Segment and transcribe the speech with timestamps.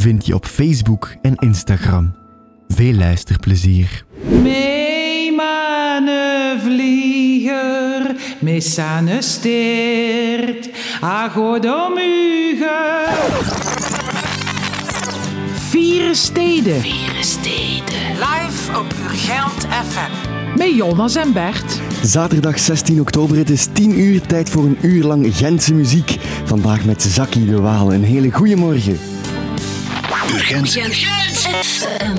[0.00, 2.14] vind je op Facebook en Instagram.
[2.68, 4.04] Veel luisterplezier.
[4.42, 5.10] Mee
[6.58, 12.78] vlieger, missane steert, agodomuge.
[15.68, 16.80] Vieren Steden.
[16.80, 18.08] Vieren Steden.
[18.14, 20.28] Live op Urgent FM.
[20.58, 21.80] Met Jonas en Bert.
[22.02, 26.16] Zaterdag 16 oktober, het is 10 uur, tijd voor een uur lang Gentse muziek.
[26.44, 27.92] Vandaag met Zaki de Waal.
[27.92, 29.09] Een hele goede morgen.
[30.34, 30.76] Urgent.
[30.76, 32.18] Urgent FM.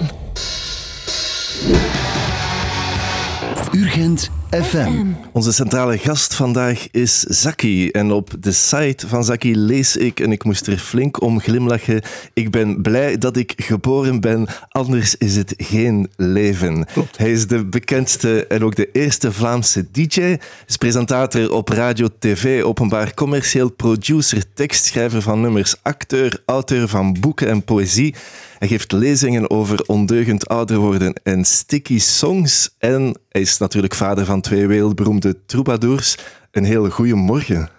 [3.73, 5.05] Urgent FM.
[5.31, 7.89] Onze centrale gast vandaag is Zaki.
[7.89, 12.01] En op de site van Zaki lees ik, en ik moest er flink om glimlachen,
[12.33, 16.85] ik ben blij dat ik geboren ben, anders is het geen leven.
[17.15, 22.63] Hij is de bekendste en ook de eerste Vlaamse DJ, is presentator op radio, tv,
[22.63, 28.15] openbaar commercieel producer, tekstschrijver van nummers, acteur, auteur van boeken en poëzie.
[28.61, 32.75] Hij geeft lezingen over ondeugend ouder worden en sticky songs.
[32.77, 36.17] En hij is natuurlijk vader van twee wereldberoemde troubadours.
[36.51, 37.69] Een hele goede morgen.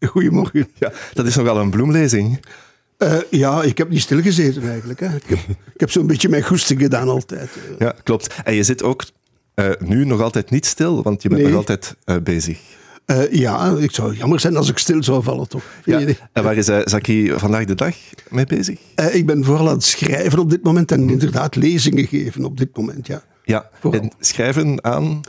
[0.00, 0.68] Goedemorgen.
[0.74, 2.44] Ja, dat is nogal een bloemlezing.
[2.98, 5.00] Uh, ja, ik heb niet stilgezeten eigenlijk.
[5.00, 5.06] Hè.
[5.14, 5.38] Ik heb,
[5.74, 7.50] ik heb zo'n beetje mijn goesting gedaan altijd.
[7.78, 8.34] Ja, klopt.
[8.44, 9.04] En je zit ook
[9.54, 11.50] uh, nu nog altijd niet stil, want je bent Nee.
[11.50, 12.58] nog altijd uh, bezig.
[13.06, 15.64] Uh, ja, het zou jammer zijn als ik stil zou vallen, toch?
[15.84, 16.00] Ja.
[16.32, 17.94] En waar is uh, Zaki vandaag de dag
[18.30, 18.78] mee bezig?
[18.96, 22.56] Uh, ik ben vooral aan het schrijven op dit moment en inderdaad lezingen geven op
[22.56, 23.22] dit moment, ja.
[23.44, 24.00] Ja, vooral.
[24.00, 25.20] en schrijven aan?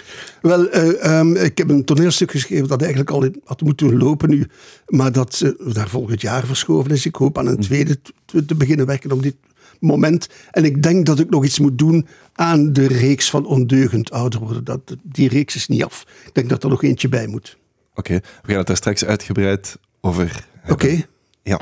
[0.41, 4.47] Wel, um, ik heb een toneelstuk geschreven dat eigenlijk al had moeten lopen nu,
[4.87, 7.05] maar dat daar volgend jaar verschoven is.
[7.05, 9.35] Ik hoop aan een tweede te, te beginnen werken op dit
[9.79, 10.29] moment.
[10.51, 14.39] En ik denk dat ik nog iets moet doen aan de reeks van ondeugend ouder
[14.39, 14.63] worden.
[14.63, 16.05] Dat, die reeks is niet af.
[16.25, 17.57] Ik denk dat er nog eentje bij moet.
[17.95, 18.29] Oké, okay.
[18.41, 20.73] we gaan het daar straks uitgebreid over Oké.
[20.73, 21.05] Okay.
[21.43, 21.59] Ja.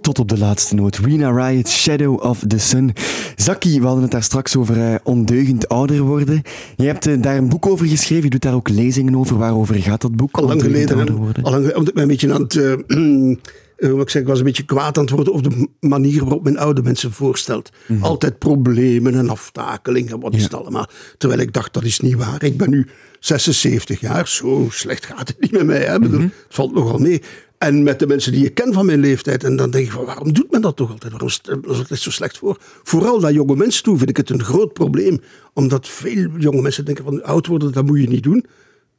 [0.00, 0.96] Tot op de laatste noot.
[0.96, 2.92] Rina Riot, Shadow of the Sun.
[3.36, 6.42] Zaki, we hadden het daar straks over uh, ondeugend ouder worden.
[6.76, 8.24] Je hebt uh, daar een boek over geschreven.
[8.24, 9.38] Je doet daar ook lezingen over.
[9.38, 10.36] Waarover gaat dat boek?
[10.36, 11.08] Al lang geleden.
[11.42, 12.54] Al lang, omdat ik me een beetje aan het...
[12.54, 13.36] Uh,
[13.78, 16.44] Uh, ik, zeg, ik was een beetje kwaad aan het worden over de manier waarop
[16.44, 17.70] men oude mensen voorstelt.
[17.86, 18.04] Mm -hmm.
[18.04, 20.88] Altijd problemen en aftakelingen, wat is het allemaal.
[21.18, 22.44] Terwijl ik dacht, dat is niet waar.
[22.44, 22.86] Ik ben nu
[23.20, 25.84] 76 jaar, zo slecht gaat het niet met mij.
[25.84, 25.98] Hè.
[25.98, 26.20] Mm -hmm.
[26.20, 27.22] Het valt nogal mee.
[27.58, 29.44] En met de mensen die ik ken van mijn leeftijd.
[29.44, 31.12] En dan denk ik, van, waarom doet men dat toch altijd?
[31.12, 32.58] Waarom is het zo slecht voor?
[32.82, 35.20] Vooral naar jonge mensen toe vind ik het een groot probleem.
[35.52, 38.44] Omdat veel jonge mensen denken van oud worden, dat moet je niet doen.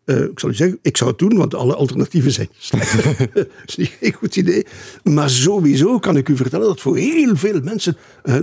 [0.07, 3.03] Uh, ik zal u zeggen, ik zou het doen, want alle alternatieven zijn slecht.
[3.33, 4.65] dat is niet een goed idee.
[5.03, 8.39] Maar sowieso kan ik u vertellen dat voor heel veel mensen uh,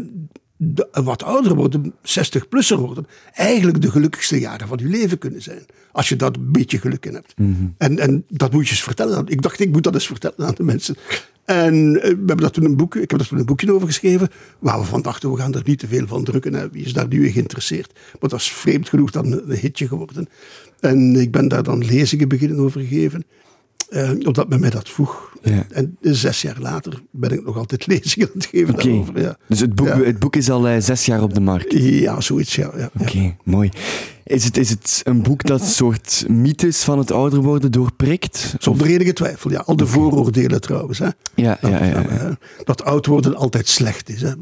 [0.56, 5.64] de, wat ouder worden, 60-plusser worden, eigenlijk de gelukkigste jaren van je leven kunnen zijn.
[5.92, 7.34] Als je dat een beetje geluk in hebt.
[7.36, 7.74] Mm -hmm.
[7.78, 9.26] en, en dat moet je eens vertellen.
[9.26, 10.96] Ik dacht, ik moet dat eens vertellen aan de mensen.
[11.44, 13.86] En uh, we hebben dat toen een boek, ik heb daar toen een boekje over
[13.86, 14.28] geschreven,
[14.58, 16.54] waar we van dachten, we gaan er niet te veel van drukken.
[16.54, 16.70] Hè.
[16.70, 17.92] Wie is daar nu in geïnteresseerd?
[18.20, 20.28] Maar dat is vreemd genoeg dan een hitje geworden.
[20.80, 23.24] En ik ben daar dan lezingen beginnen over gegeven.
[23.90, 25.32] Uh, omdat men mij dat vroeg.
[25.42, 25.66] Ja.
[25.70, 28.84] En zes jaar later ben ik nog altijd lezingen aan het geven okay.
[28.86, 29.20] daarover.
[29.20, 29.36] Ja.
[29.48, 30.02] Dus het boek, ja.
[30.02, 31.72] het boek is al uh, zes jaar op de markt?
[31.72, 32.66] Ja, zoiets, ja.
[32.66, 33.70] Oké, okay, mooi.
[34.24, 38.54] Is het, is het een boek dat soort mythes van het ouder worden doorprikt?
[38.58, 39.62] Zonder enige twijfel, ja.
[39.66, 39.94] Al de okay.
[39.94, 40.98] vooroordelen trouwens.
[40.98, 41.08] Hè.
[41.34, 42.38] Ja, dat, ja, ja, ja.
[42.64, 44.22] dat oud worden altijd slecht is.
[44.22, 44.32] Hè.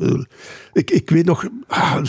[0.72, 1.48] Ik, ik weet nog...
[1.66, 2.04] Ah,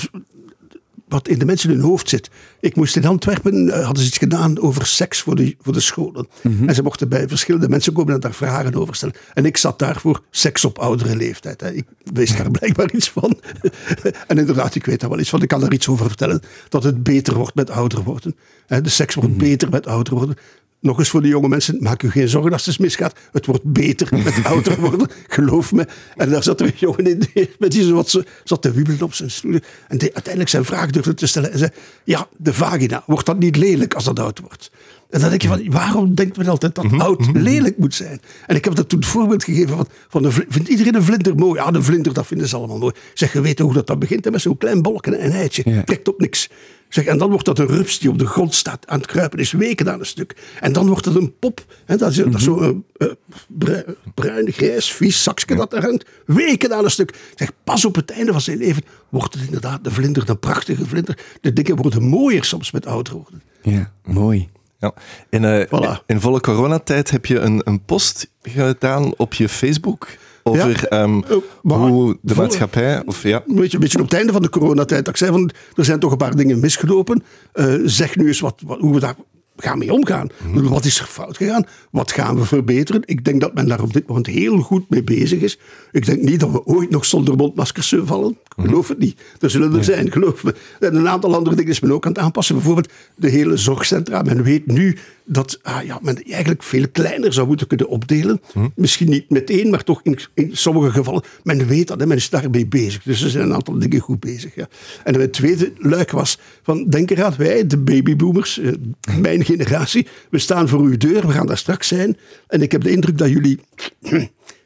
[1.14, 2.30] wat in de mensen in hun hoofd zit.
[2.60, 5.80] Ik moest in Antwerpen, uh, hadden ze iets gedaan over seks voor de, voor de
[5.80, 6.28] scholen.
[6.42, 6.68] Mm -hmm.
[6.68, 9.16] En ze mochten bij verschillende mensen komen en daar vragen over stellen.
[9.34, 11.62] En ik zat daar voor seks op oudere leeftijd.
[11.62, 11.72] Hè.
[11.72, 13.40] Ik wist daar blijkbaar iets van.
[14.28, 15.42] en inderdaad, ik weet daar wel iets van.
[15.42, 16.42] Ik kan daar iets over vertellen.
[16.70, 18.36] Dat het beter wordt met ouder worden.
[18.68, 19.48] De seks wordt mm -hmm.
[19.50, 20.36] beter met ouder worden.
[20.84, 23.16] Nog eens voor de jonge mensen, maak u geen zorgen als het misgaat.
[23.32, 25.88] Het wordt beter met ouder worden, geloof me.
[26.16, 29.14] En daar zat er een jongen in, met die zo wat, zat te wiebelen op
[29.14, 29.60] zijn stoel.
[29.88, 31.52] En die uiteindelijk zijn vraag durfde te stellen.
[31.52, 31.72] En zei,
[32.04, 34.72] ja, de vagina, wordt dat niet lelijk als dat oud wordt?
[35.14, 38.22] En dan denk je van, waarom denkt men altijd dat oud lelijk moet zijn?
[38.48, 41.60] En ik heb dat toen het voorbeeld gegeven van, van vindt iedereen een vlinder mooi?
[41.60, 42.94] Ja, de vlinder, dat vinden ze allemaal mooi.
[43.14, 45.62] Zeg, je weet hoe dat, dat begint, hè, met zo'n klein bolken en een eitje.
[45.66, 45.84] Ja.
[45.84, 46.46] Trekt op niks.
[46.46, 46.54] Ik
[46.90, 49.40] Zeg, en dan wordt dat een rups die op de grond staat aan het kruipen,
[49.40, 50.36] is weken aan een stuk.
[50.60, 51.66] En dan wordt het een pop.
[51.86, 53.14] Hè, dat is, is zo'n eh, eh,
[53.48, 53.84] bruin,
[54.14, 56.10] bruin, grijs, vies zakje dat daar hangt.
[56.26, 57.16] Weken aan een stuk.
[57.36, 60.86] Zeg, pas op het einde van zijn leven wordt het inderdaad de vlinder, de prachtige
[60.86, 61.18] vlinder.
[61.42, 63.42] De dingen worden mooier soms met ouder worden.
[63.62, 64.50] Ja, mooi.
[64.84, 64.94] Ja.
[65.30, 66.06] In, eh, Voilà.
[66.06, 70.08] in volle coronatijd heb je een, een post gedaan op je Facebook
[70.44, 70.88] over Ja.
[70.88, 71.38] ehm, Eh,
[71.78, 73.02] hoe de maatschappij...
[73.06, 75.06] Of, ja, een beetje, een beetje op het einde van de coronatijd.
[75.06, 77.24] Dat ik zei van, er zijn toch een paar dingen misgelopen.
[77.54, 79.16] Eh, zeg nu eens wat, wat- hoe we daar
[79.56, 80.30] gaan mee omgaan.
[80.54, 81.66] Wat is er fout gegaan?
[81.92, 83.02] Wat gaan we verbeteren?
[83.06, 85.60] Ik denk dat men daar op dit moment heel goed mee bezig is.
[85.92, 88.38] Ik denk niet dat we ooit nog zonder mondmaskers zullen vallen.
[88.56, 89.22] Ik geloof het niet.
[89.40, 90.56] Er zullen er zijn, geloof me.
[90.80, 92.56] En een aantal andere dingen is men ook aan het aanpassen.
[92.56, 94.22] Bijvoorbeeld de hele zorgcentra.
[94.22, 98.42] Men weet nu dat ah, ja, men eigenlijk veel kleiner zou moeten kunnen opdelen.
[98.76, 101.24] Misschien niet meteen, maar toch in, in sommige gevallen.
[101.44, 103.04] Men weet dat en men is daarmee bezig.
[103.04, 104.56] Dus er zijn een aantal dingen goed bezig.
[104.56, 104.68] Ja.
[105.04, 108.72] En het tweede luik was van, denk eraan, wij, de babyboomers, eh,
[109.20, 112.18] mijn generatie, we staan voor uw deur, we gaan daar straks zijn.
[112.48, 113.60] En ik heb de indruk dat jullie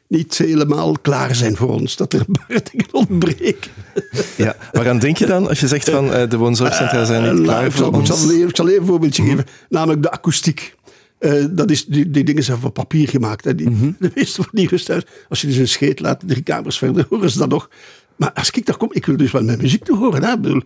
[0.08, 1.96] niet helemaal klaar zijn voor ons.
[1.96, 2.24] Dat er
[2.72, 3.70] dingen ontbreken.
[4.36, 4.56] ja.
[4.72, 7.64] Waaraan denk je dan als je zegt van eh, de woonzorgcentra zijn niet Eh, klaar
[7.64, 8.08] ik, voor zal, ik, ons?
[8.08, 10.76] zal even, ik zal even een voorbeeldje geven, namelijk de akoestiek.
[11.18, 13.44] Eh, dat is, die, die dingen zijn van papier gemaakt.
[13.44, 13.54] Hè.
[13.54, 13.90] Die, Mhm.
[13.98, 17.30] De meeste van die rusthuizen, als je dus een scheet laat, drie kamers verder, horen
[17.30, 17.70] ze dat nog.
[18.16, 20.24] Maar als ik daar kom, ik wil dus wel mijn muziek te horen.
[20.24, 20.32] Hè.
[20.32, 20.62] Ik, bedoel,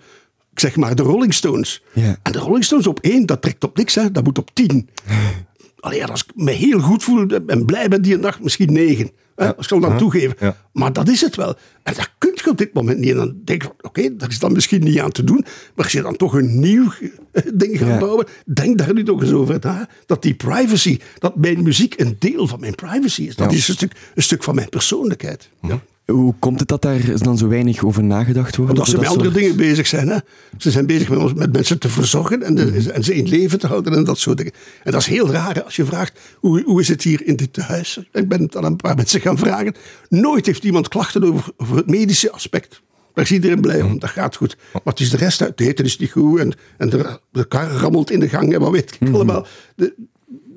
[0.52, 1.82] ik zeg maar de Rolling Stones.
[2.22, 3.94] En de Rolling Stones op één, dat trekt op niks.
[3.94, 4.10] Hè.
[4.10, 4.88] Dat moet op tien.
[5.80, 9.10] Alleen als ik me heel goed voel en blij ben die dag, misschien negen.
[9.36, 10.36] Hè, als ik zal dan toegeven.
[10.40, 10.56] Ja.
[10.72, 11.56] Maar dat is het wel.
[11.82, 13.10] En dat kun je op dit moment niet.
[13.10, 15.40] En dan denk van, oké, daar is dan misschien niet aan te doen.
[15.74, 16.92] Maar als je dan toch een nieuw
[17.54, 17.98] ding gaat Ja.
[17.98, 19.88] bouwen, denk daar nu toch eens over na.
[20.06, 23.36] Dat die privacy, dat mijn muziek een deel van mijn privacy is.
[23.36, 23.56] Dat Ja.
[23.56, 25.48] is een stuk, een stuk van mijn persoonlijkheid.
[25.62, 25.80] Ja.
[26.06, 28.72] Hoe komt het dat daar dan zo weinig over nagedacht wordt?
[28.72, 30.08] Omdat ze met dat andere soort- dingen bezig zijn.
[30.08, 30.16] Hè?
[30.58, 33.58] Ze zijn bezig met, ons- met mensen te verzorgen en, de- en ze in leven
[33.58, 34.52] te houden en dat soort dingen.
[34.82, 37.36] En dat is heel raar hè, als je vraagt, hoe, hoe is het hier in
[37.36, 38.08] dit huis?
[38.12, 39.74] Ik ben het aan een paar mensen gaan vragen.
[40.08, 42.82] Nooit heeft iemand klachten over, over het medische aspect.
[43.14, 44.56] Daar is iedereen blij om, dat gaat goed.
[44.72, 47.44] Maar het is de rest uit, het eten is niet goed en, en de, de
[47.44, 49.46] kar rammelt in de gang en wat weet ik allemaal.
[49.76, 49.94] De,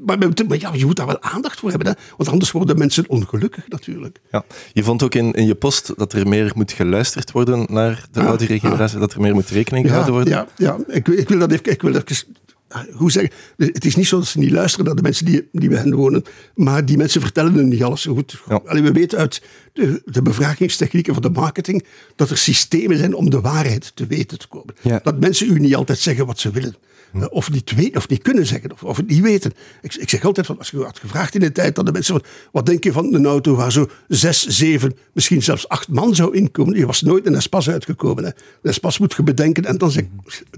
[0.05, 1.93] maar, maar ja, je moet daar wel aandacht voor hebben, hè?
[2.17, 4.19] want anders worden mensen ongelukkig natuurlijk.
[4.31, 4.43] Ja.
[4.73, 8.19] Je vond ook in, in je post dat er meer moet geluisterd worden naar de
[8.19, 10.33] Ah, oudere generatie, dat er meer moet rekening gehouden worden.
[10.33, 10.77] Ja, ja.
[10.87, 12.54] Ik, wil- ik wil dat even, ik wil even ah,
[12.93, 15.69] hoe zeggen, het is niet zo dat ze niet luisteren naar de mensen die, die
[15.69, 16.23] bij hen wonen,
[16.55, 18.41] maar die mensen vertellen hun niet alles goed.
[18.49, 18.61] Ja.
[18.65, 19.41] Allee, we weten uit
[19.73, 21.85] de, de bevraagingstechnieken van de marketing
[22.15, 24.75] dat er systemen zijn om de waarheid te weten te komen.
[24.81, 24.99] Ja.
[25.03, 26.75] Dat mensen u niet altijd zeggen wat ze willen.
[27.11, 27.21] Hm.
[27.21, 29.51] Eh, Of niet weten, of niet kunnen zeggen, of, of het niet weten.
[29.81, 32.13] Ik, ik zeg altijd, van, als je had gevraagd in de tijd, dat de mensen
[32.13, 36.15] van, wat denk je van een auto waar zo zes, zeven, misschien zelfs acht man
[36.15, 36.77] zou inkomen?
[36.77, 38.23] Je was nooit een Espas uitgekomen.
[38.23, 38.29] Hè.
[38.29, 38.35] Een
[38.69, 40.03] Espas moet je bedenken en dan zeg,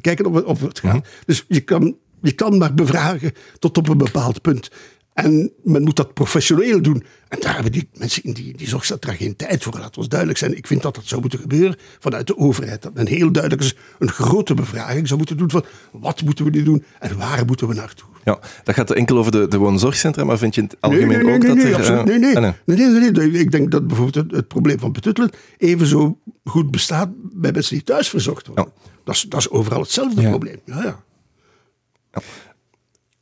[0.02, 0.88] kijken of, het- of het Hm.
[0.88, 1.08] gaat.
[1.26, 4.70] Dus je kan, je kan maar bevragen tot op een bepaald punt.
[5.14, 7.04] En men moet dat professioneel doen.
[7.28, 9.78] En daar hebben die mensen in die, die zorgcentra geen tijd voor.
[9.80, 10.58] Laat ons duidelijk zijn.
[10.58, 12.82] Ik vind dat dat zou moeten gebeuren vanuit de overheid.
[12.82, 16.52] Dat men heel duidelijk eens een grote bevraging zou moeten doen van wat moeten we
[16.52, 18.08] nu doen en waar moeten we naartoe.
[18.24, 21.18] Ja, dat gaat enkel over de, de woonzorgcentra, maar vind je in het algemeen nee,
[21.18, 21.76] nee, ook nee, dat nee, er...
[21.76, 22.00] absoluut.
[22.00, 22.36] eh, nee, nee.
[22.36, 22.78] ah, nee.
[22.78, 23.42] Nee, nee, nee, nee.
[23.42, 27.76] Ik denk dat bijvoorbeeld het, het probleem van betuttelen even zo goed bestaat bij mensen
[27.76, 28.68] die thuis verzorgd worden.
[29.04, 30.30] Dat, is, dat is overal hetzelfde Ja.
[30.30, 30.60] probleem.
[30.66, 31.04] Ja, ja.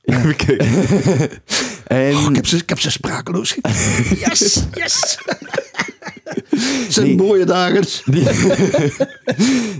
[0.03, 0.67] Even kijken.
[1.85, 4.17] En, Oh, ik, heb ze, ik heb ze sprakeloos gekregen.
[4.29, 5.17] Yes, yes.
[6.23, 7.15] Het zijn Nee.
[7.15, 7.83] mooie dagen.
[8.05, 8.23] die,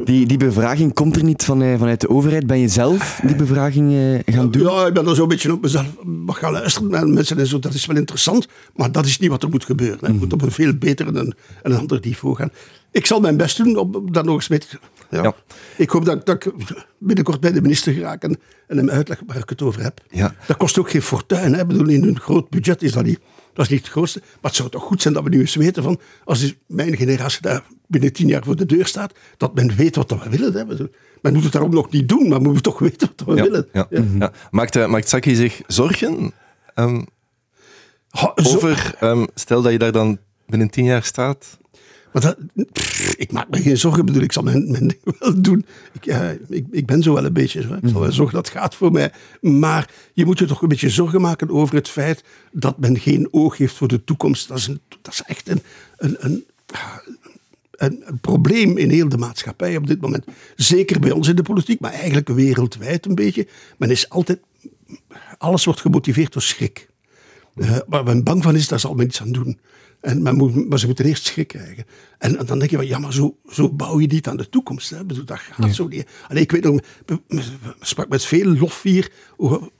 [0.03, 2.47] die, die bevraging komt er niet van, eh, vanuit de overheid.
[2.47, 3.91] Ben je zelf die bevraging
[4.25, 4.61] eh, gaan doen?
[4.61, 7.59] Ja, ik ben dan zo'n beetje op mezelf mag gaan luisteren naar mensen en zo.
[7.59, 9.99] Dat is wel interessant, maar dat is niet wat er moet gebeuren.
[10.01, 12.51] Het moet op een veel beter en een, en een ander niveau gaan.
[12.91, 14.67] Ik zal mijn best doen om om daar nog eens mee te...
[15.09, 15.23] Ja.
[15.23, 15.33] Ja.
[15.77, 16.53] Ik hoop dat, dat ik
[16.99, 20.01] binnenkort bij de minister geraak en, en hem uitleg waar ik het over heb.
[20.09, 20.35] Ja.
[20.47, 21.53] Dat kost ook geen fortuin.
[21.53, 21.61] Hè.
[21.61, 23.19] Ik bedoel, in een groot budget is dat niet,
[23.53, 24.19] dat is niet het grootste.
[24.19, 25.99] Maar het zou toch goed zijn dat we nu eens weten van...
[26.23, 29.13] als mijn generatie daar binnen tien jaar voor de deur staat...
[29.37, 30.53] dat men weet wat we willen.
[30.53, 30.65] Hè.
[31.21, 33.67] Men moet het daarom nog niet doen, maar moet toch weten wat we Ja, willen.
[33.73, 33.87] ja,
[34.19, 34.31] ja.
[34.51, 36.31] Maakt, eh, maakt Saki zich zorgen
[36.73, 37.01] ehm,
[38.09, 41.57] Ha, zo- over, ehm, stel dat je daar dan binnen tien jaar staat?
[42.15, 42.35] Maar
[43.17, 45.65] ik maak me geen zorgen, bedoel, ik zal mijn, mijn ding wel doen.
[45.91, 47.73] Ik, ja, ik, ik ben zo wel een beetje zo.
[47.73, 49.11] Ik zal wel zorgen dat gaat voor mij.
[49.41, 53.27] Maar je moet je toch een beetje zorgen maken over het feit dat men geen
[53.31, 54.47] oog heeft voor de toekomst.
[54.47, 54.65] Dat is,
[55.01, 55.61] dat is echt een,
[55.97, 56.45] een, een,
[57.71, 60.25] een, een probleem in heel de maatschappij op dit moment.
[60.55, 63.47] Zeker bij ons in de politiek, maar eigenlijk wereldwijd een beetje.
[63.77, 64.39] Men is altijd
[65.37, 66.87] alles wordt gemotiveerd door schrik.
[67.55, 69.59] Uh, waar men bang van is, daar zal men iets aan doen.
[70.05, 71.85] En men moet, maar ze moeten eerst schrik krijgen.
[72.17, 74.89] En, dan denk je, van, ja, maar zo, zo bouw je niet aan de toekomst.
[74.89, 75.05] Hè.
[75.05, 76.05] Bedoel, dat gaat zo niet.
[76.27, 76.79] Allee, ik weet nog,
[77.79, 79.11] sprak met veel lof hier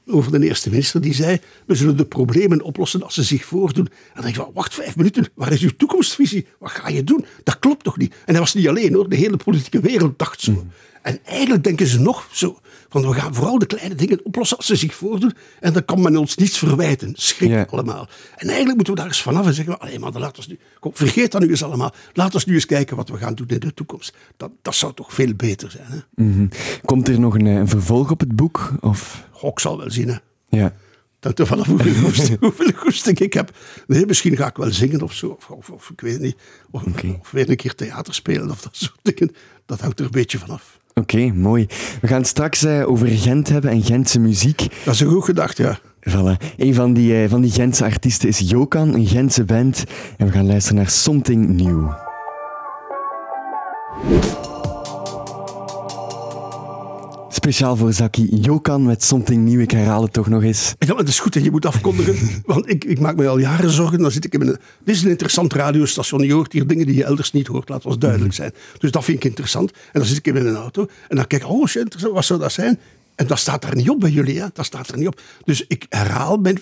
[0.06, 1.02] over, de eerste minister.
[1.02, 3.86] Die zei, we zullen de problemen oplossen als ze zich voordoen.
[3.86, 6.48] En dan denk je, wacht vijf minuten, waar is uw toekomstvisie?
[6.60, 7.26] Wat ga je doen?
[7.44, 8.14] Dat klopt toch niet?
[8.26, 10.52] En hij was niet alleen hoor, de hele politieke wereld dacht zo.
[10.52, 10.72] Mm.
[11.02, 14.66] En eigenlijk denken ze nog zo, van we gaan vooral de kleine dingen oplossen als
[14.66, 15.34] ze zich voordoen.
[15.60, 17.14] En dan kan men ons niets verwijten.
[17.16, 18.08] Schrik allemaal.
[18.36, 20.92] En eigenlijk moeten we daar eens vanaf en zeggen, alleen maar, laat ons nu, kom,
[20.96, 21.94] vergeet dat nu eens allemaal.
[22.14, 24.16] Laat ons nu eens kijken wat we gaan doen in de toekomst.
[24.38, 25.88] Dat, dat zou toch veel beter zijn.
[25.88, 26.24] Hè?
[26.24, 26.48] Mhm.
[26.86, 28.72] Komt er nog een, een, vervolg op het boek?
[28.80, 29.28] Of?
[29.32, 30.08] Goh, ik zal wel zien.
[30.08, 30.18] Hè.
[30.50, 30.74] Ja.
[31.20, 33.58] Dat er vanaf hoeveel goesting, hoeveel goesting ik heb.
[33.88, 35.38] Nee, misschien ga ik wel zingen of zo.
[35.50, 36.36] Of, of, ik weet niet.
[36.72, 36.84] Of,
[37.20, 39.36] of, weer een keer theater spelen of dat soort dingen.
[39.66, 40.80] Dat hangt er een beetje vanaf.
[41.02, 41.68] Oké, mooi.
[42.02, 44.68] We gaan het straks uh, over Gent hebben en Gentse muziek.
[44.84, 45.80] Dat is een goed gedacht, ja.
[46.10, 46.56] Voilà.
[46.58, 49.84] Een van die, uh, van die Gentse artiesten is Jokan, een Gentse band.
[50.18, 51.90] En we gaan luisteren naar Something New.
[57.46, 59.60] Speciaal voor Zaki Jokan met Something Nieuw.
[59.60, 60.74] Ik herhaal het toch nog eens.
[60.80, 62.18] Ja, maar het is goed dat je moet afkondigen.
[62.46, 64.00] want ik, ik maak me al jaren zorgen.
[64.00, 66.24] Dan zit ik in een, dit is een interessant radiostation.
[66.24, 67.70] Je hoort hier dingen die je elders niet hoort.
[67.70, 68.52] Laat ons duidelijk zijn.
[68.78, 69.72] Dus dat vind ik interessant.
[69.72, 70.88] En dan zit ik in een auto.
[71.08, 72.80] En dan kijk ik, oh shit, wat zou dat zijn?
[73.16, 74.40] En dat staat daar niet op bij jullie.
[74.40, 74.48] Hè?
[74.54, 75.22] Dat staat er niet op.
[75.44, 76.62] Dus ik herhaal mijn,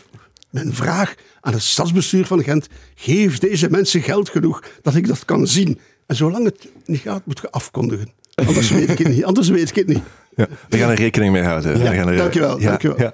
[0.50, 2.68] mijn vraag aan het stadsbestuur van Gent.
[2.96, 5.80] Geef deze mensen geld genoeg dat ik dat kan zien.
[6.06, 8.08] En zolang het niet gaat, moet je afkondigen.
[8.36, 9.26] Anders weet ik het niet.
[9.26, 10.04] Anders weet ik het niet.
[10.36, 11.78] Ja, we gaan er rekening mee houden.
[11.78, 12.60] Ja, we gaan er, dankjewel.
[12.60, 13.00] Ja, dankjewel.
[13.00, 13.14] Ja.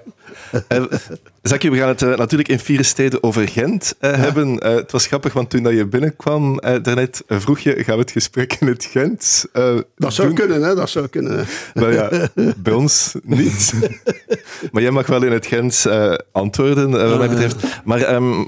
[0.68, 0.84] Uh,
[1.42, 4.64] Zakje, we gaan het uh, natuurlijk in vier steden over Gent uh, hebben.
[4.64, 8.56] het was grappig, want toen dat je binnenkwam daarnet, vroeg je, gaan we het gesprek
[8.60, 9.46] in het Gent
[9.96, 10.74] Dat zou kunnen, hè?
[10.74, 11.46] Dat zou kunnen.
[11.74, 13.72] Wel ja, bij ons niet.
[14.72, 15.86] maar jij mag wel in het Gent
[16.32, 17.56] antwoorden, wat mij betreft.
[17.84, 18.46] Maar um,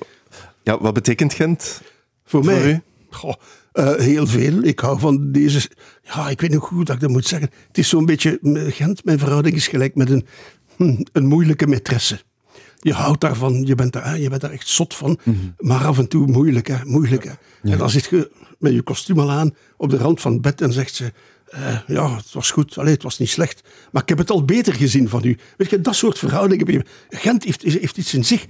[0.63, 1.81] ja, wat betekent Gent
[2.25, 2.71] voor, voor mij?
[2.71, 2.81] u?
[3.11, 3.35] Goh.
[3.75, 4.63] Uh, heel veel.
[4.63, 5.71] Ik hou van deze.
[6.03, 7.51] Ja, ik weet niet hoe dat ik dat moet zeggen.
[7.67, 8.39] Het is zo'n beetje.
[8.69, 10.27] Gent, mijn verhouding is gelijk met een,
[10.77, 12.21] hm, een moeilijke maîtresse.
[12.81, 15.19] Je houdt daarvan, je bent daar, je bent daar echt zot van.
[15.25, 15.37] Mhm.
[15.59, 17.25] Maar af en toe moeilijk, hè, moeilijk.
[17.25, 17.33] Hè.
[17.71, 20.61] En dan zit je met je kostuum al aan op de rand van het bed
[20.61, 21.13] en zegt ze.
[21.55, 22.79] Uh, ja, het was goed.
[22.79, 23.63] Allee, het was niet slecht.
[23.93, 25.39] Maar ik heb het al beter gezien van u.
[25.57, 26.85] Weet je, dat soort verhoudingen.
[27.09, 28.47] Gent heeft, heeft iets in zich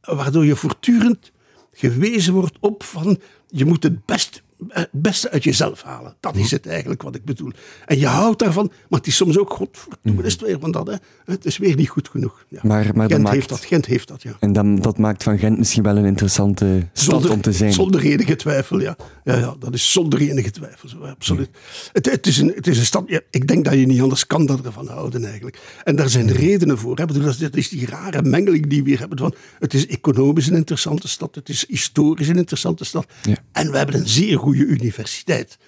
[0.00, 1.32] waardoor je voortdurend
[1.72, 6.14] gewezen wordt op van je moet het best het beste uit jezelf halen.
[6.20, 7.52] Dat is het eigenlijk wat ik bedoel.
[7.86, 10.26] En je houdt daarvan, maar het is soms ook, godverdomme, mm.
[10.26, 10.86] is het weer van dat.
[10.86, 10.94] Hè.
[11.24, 12.44] Het is weer niet goed genoeg.
[12.48, 12.60] Ja.
[12.62, 14.36] Maar, maar Gent, maakt, heeft dat, Gent heeft dat, ja.
[14.40, 17.72] En dan, dat maakt van Gent misschien wel een interessante stad zonder, om te zijn.
[17.72, 18.96] Zonder enige twijfel, ja.
[19.24, 21.48] Ja, ja dat is zonder enige twijfel, zo, absoluut.
[21.92, 24.26] Het, het, is een, het is een stad, ja, ik denk dat je niet anders
[24.26, 25.58] kan dan ervan houden eigenlijk.
[25.84, 26.96] En daar zijn redenen voor.
[26.96, 27.06] Hè.
[27.06, 29.18] Bedoel, dat is die rare mengeling die we hier hebben.
[29.18, 33.06] Van, het is economisch een interessante stad, het is historisch een interessante stad.
[33.22, 33.36] Ja.
[33.52, 35.58] En we hebben een zeer goede universiteit.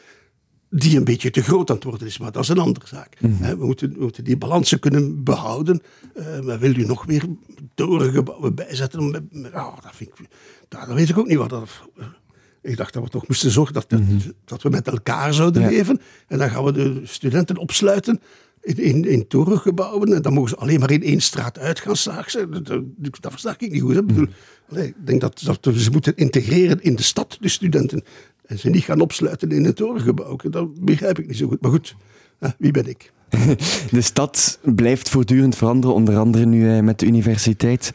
[0.70, 3.20] Die een beetje te groot aan het worden is, maar dat is een andere zaak.
[3.20, 3.56] Mhm.
[3.58, 5.82] we, moeten, we moeten die balansen kunnen behouden.
[6.14, 7.24] Uh, we willen nu nog meer
[7.74, 9.10] torengebouwen bijzetten.
[9.10, 10.26] Met, met, oh, dat, vind ik,
[10.68, 11.68] dat, dat weet ik ook niet wat dat.
[12.62, 14.18] Ik dacht dat we toch moesten zorgen dat, Mhm.
[14.18, 15.68] dat, dat we met elkaar zouden Ja.
[15.68, 16.00] leven.
[16.28, 18.20] En dan gaan we de studenten opsluiten
[18.62, 20.12] in, in, torengebouwen.
[20.12, 21.94] En dan mogen ze alleen maar in één straat uit gaan.
[22.50, 22.66] Dat,
[23.20, 23.96] dat, versta ik niet goed.
[23.96, 24.26] Ik, bedoel,
[24.70, 25.40] ik denk dat,
[25.74, 28.02] ze moeten integreren in de stad, de studenten.
[28.42, 30.36] En ze niet gaan opsluiten in een torengebouw.
[30.36, 31.60] Dat begrijp ik niet zo goed.
[31.60, 31.94] Maar goed,
[32.58, 33.12] wie ben ik?
[33.90, 37.90] De stad blijft voortdurend veranderen, onder andere nu eh, met de universiteit.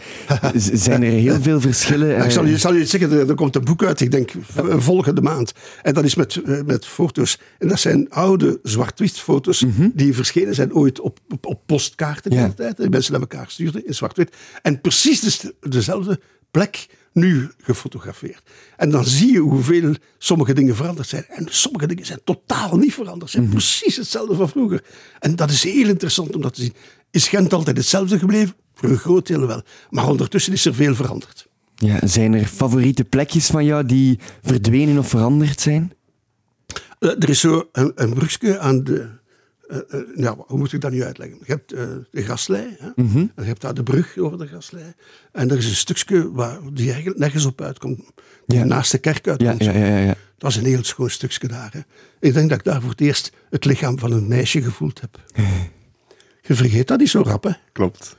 [0.56, 2.10] Zijn er heel veel verschillen?
[2.18, 4.02] Ik eh, zal je, ik zal je iets zeggen, er, er komt een boek uit,
[4.02, 4.32] ik denk
[4.78, 5.52] volgende maand.
[5.82, 7.40] En dat is met, eh, met foto's.
[7.60, 12.54] En dat zijn oude zwart-wit foto's die verschenen zijn ooit op, op, op postkaarten Ja.
[12.78, 14.36] Die mensen naar elkaar stuurden in zwart-wit.
[14.62, 16.20] En precies de- dezelfde
[16.52, 18.42] plek nu gefotografeerd.
[18.78, 21.26] En dan zie je hoeveel sommige dingen veranderd zijn.
[21.28, 23.32] En sommige dingen zijn totaal niet veranderd.
[23.32, 24.84] Zijn precies hetzelfde van vroeger.
[25.20, 26.74] En dat is heel interessant om dat te zien.
[27.12, 28.56] Is Gent altijd hetzelfde gebleven?
[28.74, 29.62] Voor een groot deel wel.
[29.90, 31.48] Maar ondertussen is er veel veranderd.
[31.76, 35.92] ja, zijn er favoriete plekjes van jou die verdwenen of veranderd zijn?
[37.00, 39.10] Eh, er is zo een, een brugje aan de.
[39.68, 41.38] Eh, eh, nou, hoe moet ik dat nu uitleggen?
[41.46, 42.90] Je hebt eh, de graslei, hè?
[42.96, 44.94] en je hebt daar de brug over de graslei.
[45.32, 48.04] En er is een stukje waar, die eigenlijk nergens op uitkomt,
[48.46, 48.66] die Ja.
[48.66, 49.64] naast de kerk uitkomt.
[49.64, 50.16] ja, ja, ja, ja.
[50.38, 51.70] Dat is een heel schoon stukje daar.
[51.72, 51.80] Hè?
[52.28, 55.22] Ik denk dat ik daar voor het eerst het lichaam van een meisje gevoeld heb.
[56.48, 57.52] Je vergeet dat niet zo rap, hè?
[57.72, 58.18] Klopt.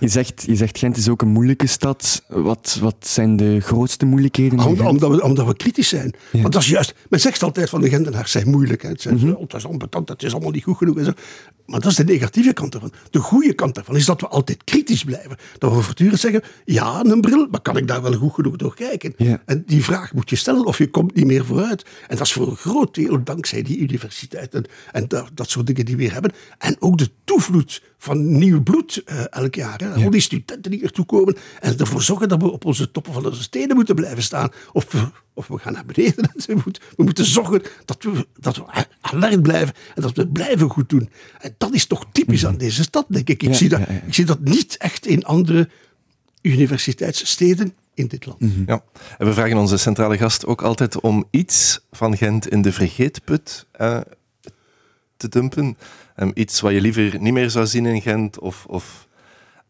[0.00, 2.22] Je zegt, je zegt Gent is ook een moeilijke stad.
[2.28, 4.58] Wat, wat zijn de grootste moeilijkheden?
[4.58, 4.88] Om, in Gent?
[4.88, 6.14] omdat, we, omdat we kritisch zijn.
[6.32, 8.82] Want dat is juist, men zegt altijd van de Gentenaars zijn moeilijk.
[8.82, 8.88] Hè.
[8.88, 9.30] Het, zijn, Mhm.
[9.30, 10.98] oh, het is is allemaal niet goed genoeg.
[10.98, 11.12] En zo.
[11.66, 12.92] Maar dat is de negatieve kant ervan.
[13.10, 15.36] De goede kant ervan is dat we altijd kritisch blijven.
[15.58, 18.74] Dat we voortdurend zeggen, ja, een bril, maar kan ik daar wel goed genoeg door
[18.74, 19.14] kijken?
[19.16, 19.42] Ja.
[19.46, 21.84] En die vraag moet je stellen of je komt niet meer vooruit.
[22.08, 25.84] En dat is voor een groot deel dankzij die universiteiten en dat, dat soort dingen
[25.84, 26.32] die we hier hebben.
[26.58, 29.80] En ook de toevloed van nieuw bloed eh, elk jaar.
[29.80, 30.04] Hè.
[30.04, 33.26] Al die studenten die ertoe komen en ervoor zorgen dat we op onze toppen van
[33.26, 34.50] onze steden moeten blijven staan.
[34.72, 36.30] Of we, of we gaan naar beneden.
[36.46, 38.64] we, moeten, we moeten zorgen dat we, dat we
[39.00, 41.08] alert blijven en dat we het blijven goed doen.
[41.40, 43.42] En dat is toch typisch aan deze stad, denk ik.
[43.42, 44.00] Ik, Ja, zie, dat, ja, ja.
[44.06, 45.68] ik zie dat niet echt in andere
[46.42, 48.42] universiteitssteden in dit land.
[48.66, 48.82] Ja.
[49.18, 53.66] En we vragen onze centrale gast ook altijd om iets van Gent in de vergeetput
[53.72, 54.00] eh,
[55.30, 55.76] te dumpen.
[56.16, 58.38] Ehm, iets wat je liever niet meer zou zien in Gent.
[58.38, 59.08] Of, of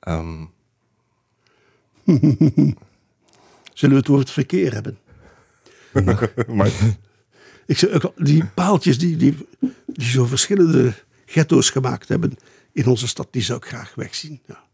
[0.00, 0.44] ehm,
[3.74, 4.98] Zullen we het over het verkeer hebben?
[6.48, 6.70] maar,
[7.66, 9.36] Ik zeg, die paaltjes die, die,
[9.86, 10.94] die zo verschillende
[11.26, 12.36] ghetto's gemaakt hebben
[12.72, 14.40] in onze stad, die zou ik graag wegzien.
[14.46, 14.64] Ja.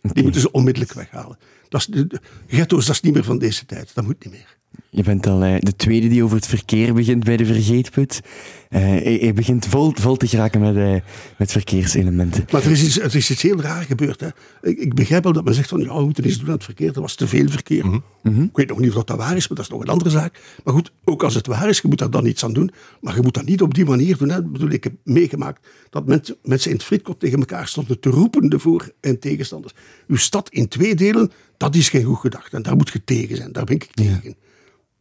[0.00, 1.38] Die moeten ze onmiddellijk weghalen.
[1.68, 3.94] Dat is, de, de- ghetto's, dat is niet meer van deze tijd.
[3.94, 4.56] Dat moet niet meer.
[4.94, 8.20] Je bent al eh, de tweede die over het verkeer begint bij de vergeetput.
[8.68, 12.44] Eh, je, je begint vol, vol te geraken met, eh, met verkeerselementen.
[12.52, 14.20] Maar er is iets, er is iets heel raar gebeurd.
[14.20, 14.28] Hè.
[14.62, 16.64] Ik, ik begrijp wel dat men zegt van ja, we moeten iets doen aan het
[16.64, 16.94] verkeer.
[16.94, 18.00] Er was te veel verkeer.
[18.22, 20.40] Ik weet nog niet of dat waar is, maar dat is nog een andere zaak.
[20.64, 22.70] Maar goed, ook als het waar is, je moet daar dan iets aan doen.
[23.00, 24.28] Maar je moet dat niet op die manier doen.
[24.28, 24.38] Hè.
[24.38, 28.10] Ik bedoel, ik heb meegemaakt dat mensen, mensen in het frietkot tegen elkaar stonden te
[28.10, 29.74] roepen, de voor- en tegenstanders.
[30.06, 32.52] Uw stad in twee delen, dat is geen goed gedacht.
[32.52, 33.52] En daar moet je tegen zijn.
[33.52, 34.36] Daar ben ik tegen.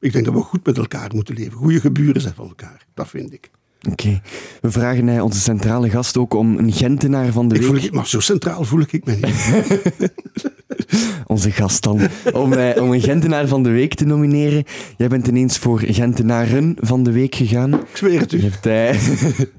[0.01, 1.51] Ik denk dat we goed met elkaar moeten leven.
[1.58, 2.86] Goede geburen zijn van elkaar.
[2.93, 3.50] Dat vind ik.
[3.89, 4.22] Oké.
[4.62, 7.79] We vragen eh, onze centrale gast ook om een Gentenaar van de ik week.
[7.81, 10.10] voel, maar zo centraal voel ik me niet.
[11.27, 12.00] Onze gast dan.
[12.34, 14.63] Om, eh, om een Gentenaar van de week te nomineren.
[14.98, 17.74] Jij bent ineens voor Gentenaren van de week gegaan.
[17.74, 18.41] Ik zweer het Je u.
[18.41, 19.01] hebt eh,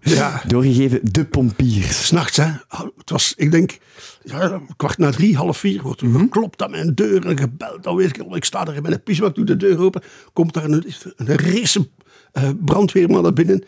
[0.00, 0.42] Ja.
[0.48, 2.06] doorgegeven De Pompiers.
[2.06, 2.46] S'nachts, hè.
[2.96, 3.78] Het was, ik denk,
[4.24, 7.82] ja, kwart na drie, half vier, wordt er geklopt aan mijn deur en gebeld.
[7.82, 10.02] Dan weet ik ik sta daar in mijn pismak, doe de deur open.
[10.32, 10.84] Komt daar een,
[11.16, 11.88] een race
[12.32, 13.64] eh, brandweerman naar binnen.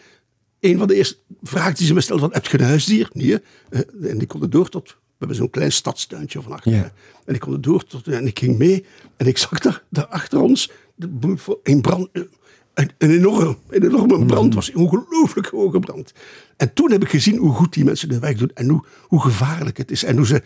[0.61, 3.08] Een van de eerste vragen die ze me stelde, van, heb je een huisdier?
[3.12, 3.38] Nee.
[3.70, 6.92] Eh, en die kon er door tot, we hebben zo'n klein stadstuintje van achter.
[7.25, 8.84] En ik kon er door tot, en ik ging mee.
[9.16, 10.70] En ik zag daar, daar achter ons,
[11.62, 12.08] een brand,
[12.74, 14.72] een, een, enorme, een enorme brand was.
[14.72, 16.12] Ongelooflijk hoge brand.
[16.56, 18.50] En toen heb ik gezien hoe goed die mensen hun werk doen.
[18.54, 20.04] En hoe, hoe gevaarlijk het is.
[20.04, 20.42] En hoe ze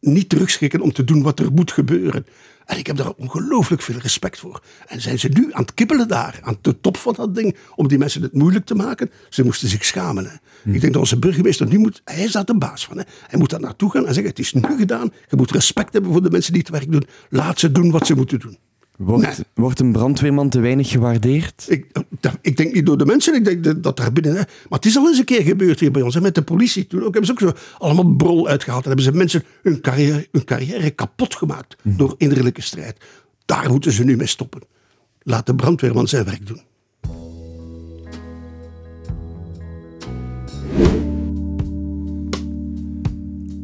[0.00, 2.26] niet terugschrikken om te doen wat er moet gebeuren.
[2.64, 4.62] En ik heb daar ongelooflijk veel respect voor.
[4.86, 7.88] En zijn ze nu aan het kibbelen daar, aan de top van dat ding, om
[7.88, 9.10] die mensen het moeilijk te maken?
[9.28, 10.24] Ze moesten zich schamen.
[10.24, 10.32] Hè.
[10.72, 12.96] Ik denk dat onze burgemeester nu moet, hij is daar de baas van.
[12.98, 13.02] Hè.
[13.26, 15.12] Hij moet daar naartoe gaan en zeggen: Het is nu gedaan.
[15.30, 17.06] Je moet respect hebben voor de mensen die het werk doen.
[17.30, 18.58] Laat ze doen wat ze moeten doen.
[18.96, 19.46] Wordt, Nee.
[19.54, 21.64] wordt een brandweerman te weinig gewaardeerd?
[21.68, 21.86] Ik,
[22.20, 24.32] dat- ik denk niet door de mensen, ik denk dat- dat daar binnen.
[24.32, 24.38] Hè.
[24.38, 26.86] Maar het is al eens een keer gebeurd hier bij ons, hè, met de politie.
[26.86, 28.82] Toen ook, hebben ze ook zo allemaal brol uitgehaald.
[28.82, 32.96] En hebben ze mensen hun carrière, hun carrière kapot gemaakt door innerlijke strijd.
[33.44, 34.60] Daar moeten ze nu mee stoppen.
[35.22, 36.60] Laat de brandweerman zijn werk doen.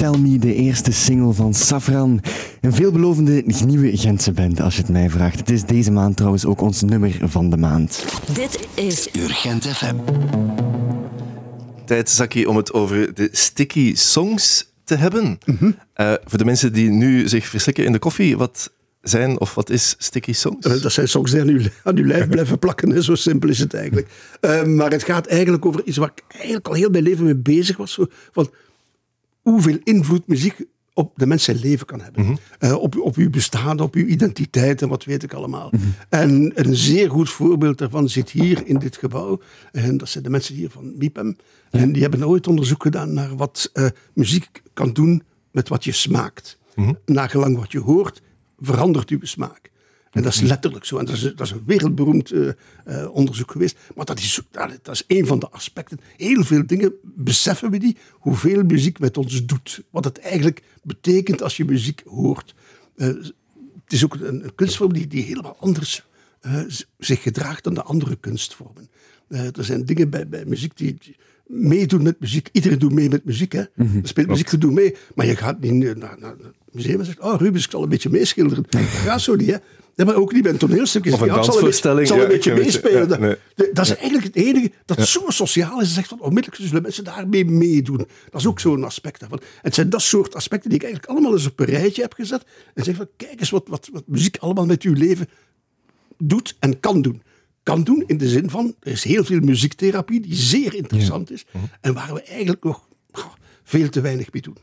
[0.01, 2.21] Tell Me, de eerste single van Safran.
[2.61, 5.39] Een veelbelovende nieuwe Gentse band, als je het mij vraagt.
[5.39, 8.05] Het is deze maand trouwens ook ons nummer van de maand.
[8.35, 9.95] Dit is Urgent FM.
[11.87, 15.39] tijd, Zaki, om het over de sticky songs te hebben.
[15.45, 15.71] Mhm.
[15.93, 19.71] Eh, voor de mensen die nu zich verslikken in de koffie, wat zijn of wat
[19.71, 20.67] is sticky songs?
[20.67, 22.91] Eh, Dat zijn songs die aan uw, aan uw lijf blijven plakken.
[22.91, 23.03] Hè.
[23.03, 24.09] Zo simpel is het eigenlijk.
[24.41, 27.37] Eh, maar het gaat eigenlijk over iets waar ik eigenlijk al heel mijn leven mee
[27.37, 27.93] bezig was.
[27.93, 28.51] Zo, van
[29.51, 32.39] hoeveel invloed muziek op de mensen leven kan hebben.
[32.59, 35.71] Eh, op, op uw bestaan, op uw identiteit en wat weet ik allemaal.
[36.09, 39.41] En een zeer goed voorbeeld daarvan zit hier in dit gebouw.
[39.73, 41.37] En dat zijn de mensen hier van MIPEM.
[41.71, 45.93] En die hebben ooit onderzoek gedaan naar wat eh, muziek kan doen met wat je
[45.93, 46.59] smaakt.
[47.05, 48.23] Nagelang wat je hoort,
[48.59, 49.70] verandert uw smaak.
[50.11, 50.99] En dat is letterlijk zo.
[50.99, 52.49] En dat is, dat is een wereldberoemd eh,
[52.85, 53.79] eh, onderzoek geweest.
[53.95, 54.41] Maar dat is,
[54.83, 56.01] dat is een van de aspecten.
[56.17, 59.83] Heel veel dingen beseffen we niet hoeveel muziek met ons doet.
[59.91, 62.55] Wat het eigenlijk betekent als je muziek hoort.
[62.97, 63.07] Eh,
[63.85, 66.09] het is ook een, een kunstvorm die, die helemaal anders
[66.99, 68.91] zich gedraagt dan de andere kunstvormen.
[69.29, 72.49] Er zijn dingen bij, bij muziek die die meedoen met muziek.
[72.53, 73.53] Iedereen doet mee met muziek.
[73.53, 73.61] Hè?
[73.61, 74.95] Er speelt muziek, je doet mee.
[75.15, 77.21] Maar je gaat niet naar, naar, naar het museum en zegt...
[77.21, 78.65] Oh, Rubens, ik zal een beetje meeschilderen.
[78.69, 79.57] Dat gaat zo niet, hè.
[80.01, 81.07] Ja, maar ook niet bij een toneelstuk.
[81.13, 82.99] Of een Ja, dansvoorstelling, Ik zal een beetje meespelen.
[83.01, 83.37] ja, Dat- nee.
[83.73, 85.95] is eigenlijk het enige dat zo sociaal is.
[85.95, 87.97] Zegt van onmiddellijk zullen mensen daarmee meedoen.
[88.31, 89.39] Dat is ook zo'n aspect daarvan.
[89.39, 92.13] En het zijn dat soort aspecten die ik eigenlijk allemaal eens op een rijtje heb
[92.13, 92.45] gezet.
[92.75, 95.29] En zeg van kijk eens wat, wat, wat muziek allemaal met uw leven
[96.19, 97.23] doet en kan doen.
[97.63, 101.45] Kan doen in de zin van, er is heel veel muziektherapie die zeer interessant is.
[101.81, 102.89] En waar we eigenlijk nog
[103.65, 104.57] veel te weinig mee doen.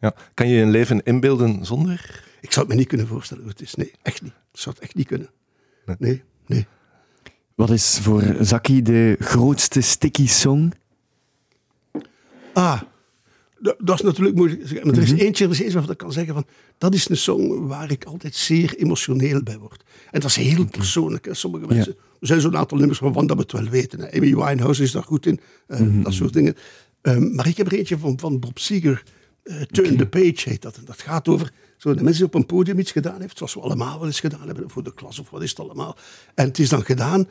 [0.00, 0.14] Ja.
[0.34, 2.26] Kan je een leven inbeelden zonder?
[2.40, 3.74] Ik zou het me niet kunnen voorstellen hoe het is.
[3.74, 4.32] Nee, echt niet.
[4.52, 5.30] Ik zou het echt niet kunnen.
[5.98, 6.66] Nee, nee.
[7.54, 10.72] Wat is voor Zaki de grootste sticky song?
[12.52, 12.80] Ah,
[13.58, 14.84] da- dat is natuurlijk moeilijk.
[14.84, 16.44] Maar er is eentje, er is eentje waarvan ik kan zeggen van,
[16.78, 19.82] dat is een song waar ik altijd zeer emotioneel bij word.
[20.10, 21.24] En dat is heel persoonlijk.
[21.24, 21.34] Hè.
[21.34, 24.00] Sommige mensen, er zijn zo'n aantal nummers waarvan dat we het wel weten.
[24.00, 24.06] Hè.
[24.12, 26.54] Amy Winehouse is daar goed in, eh, dat soort dingen.
[27.00, 29.02] Ehm, maar ik heb er eentje van, van Bob Seger,
[29.42, 30.76] eh, Turn the Page heet dat.
[30.76, 33.54] En dat gaat over zo de mensen die op een podium iets gedaan heeft, zoals
[33.54, 35.96] we allemaal wel eens gedaan hebben, voor de klas of wat is het allemaal.
[36.34, 37.28] En het is dan gedaan,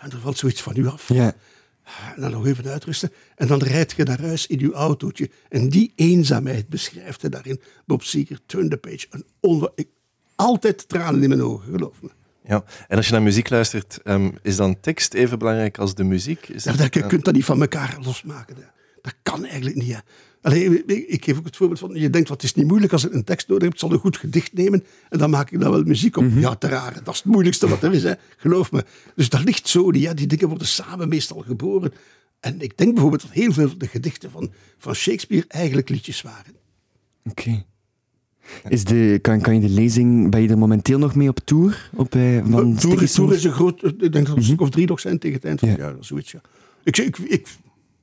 [0.00, 1.08] en er valt zoiets van u af.
[1.08, 1.34] Ja.
[2.14, 3.12] En dan nog even uitrusten.
[3.36, 5.30] En dan rijd je naar huis in je autootje.
[5.48, 7.60] En die eenzaamheid beschrijft hij daarin.
[7.86, 9.06] Bob Seger, Turn the Page.
[9.10, 9.88] Een onwa- ik,
[10.36, 12.10] altijd tranen in mijn ogen, geloof me.
[12.44, 12.64] Ja.
[12.88, 16.48] En als je naar muziek luistert, ehm, is dan tekst even belangrijk als de muziek?
[16.48, 17.06] Is Ja, het- dat, je ja.
[17.06, 18.56] kunt dat niet van elkaar losmaken.
[18.56, 18.62] hè.
[19.02, 19.92] Dat kan eigenlijk niet.
[19.92, 19.98] Hè.
[20.42, 23.04] Allee, ik, ik geef ook het voorbeeld van, je denkt, wat is niet moeilijk als
[23.04, 25.70] ik een tekst nodig heb, zal een goed gedicht nemen en dan maak ik daar
[25.70, 26.24] wel muziek op.
[26.34, 27.02] Ja, te rare.
[27.02, 28.12] Dat is het moeilijkste wat er is, hè.
[28.36, 28.84] geloof me.
[29.14, 31.92] Dus dat ligt zo, die, ja, die dingen worden samen meestal geboren.
[32.40, 36.22] En ik denk bijvoorbeeld dat heel veel van de gedichten van, van Shakespeare eigenlijk liedjes
[36.22, 36.54] waren.
[37.24, 37.64] Oké.
[38.68, 41.90] Is de, kan, kan je de lezing, ben je er momenteel nog mee op tour?
[41.94, 43.36] Op, eh, van Tour, Tour Songs?
[43.36, 45.44] is een groot, ik denk dat er een stuk of drie nog zijn tegen het
[45.44, 45.84] eind van het Ja.
[45.84, 46.32] jaar, zoiets.
[46.32, 46.40] Ja.
[46.84, 47.48] Ik, ik, ik,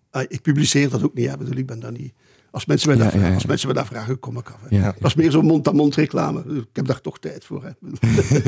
[0.09, 1.37] ah, ik publiceer dat ook niet, hè.
[1.37, 2.13] bedoel, ik ben daar niet...
[2.51, 3.39] Als mensen, mij Ja, dat vragen, ja, ja.
[3.39, 4.59] als mensen me dat vragen, kom ik af.
[4.69, 6.43] Dat is meer zo'n mond-aan-mond reclame.
[6.55, 7.63] Ik heb daar toch tijd voor.
[7.63, 7.71] Hè.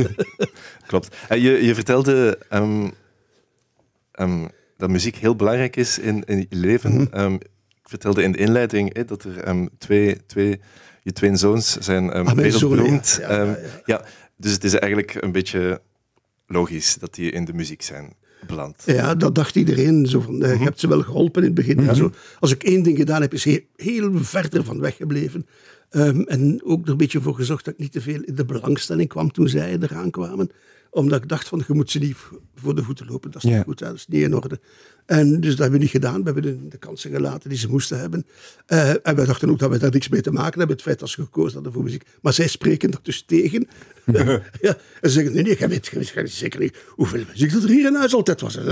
[0.87, 1.15] Klopt.
[1.27, 2.89] En je, je vertelde ehm,
[4.11, 6.93] ehm, dat muziek heel belangrijk is in, in je leven.
[6.93, 7.13] Mhm.
[7.13, 10.61] Ehm, ik vertelde in de inleiding hè, dat er ehm, twee, twee,
[11.03, 13.19] je twee zoons zijn ehm Ah, wereldberoemd.
[13.21, 13.53] Ehm,
[13.85, 14.01] ja,
[14.37, 15.81] dus het is eigenlijk een beetje
[16.47, 18.13] logisch dat die in de muziek zijn
[18.47, 18.83] beland.
[18.85, 20.05] Ja, dat dacht iedereen.
[20.05, 21.83] Zo van, eh, Je hebt ze wel geholpen in het begin.
[21.83, 25.45] Ja, zo, als ik één ding gedaan heb, is heel, heel verder van weggebleven.
[25.89, 28.45] Ehm, en ook er een beetje voor gezorgd dat ik niet te veel in de
[28.45, 30.49] belangstelling kwam toen zij eraan kwamen.
[30.89, 32.17] Omdat ik dacht van, je moet ze niet
[32.55, 33.31] voor de voeten lopen.
[33.31, 34.59] Dat is niet goed, dat is niet in orde.
[35.09, 36.17] En dus dat hebben we niet gedaan.
[36.17, 38.25] We hebben de, de kansen gelaten die ze moesten hebben.
[38.65, 40.75] Eh, en wij dachten ook dat we daar niks mee te maken hebben.
[40.75, 42.03] Het feit dat ze gekozen hadden voor muziek.
[42.21, 43.67] Maar zij spreken dat dus tegen.
[44.61, 47.63] ja, en ze zeggen, nee, nee, jij weet, jij weet zeker niet hoeveel muziek dat
[47.63, 48.57] er hier in huis altijd was.